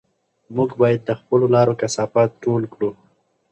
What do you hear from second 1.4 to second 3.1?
لارو کثافات ټول کړو.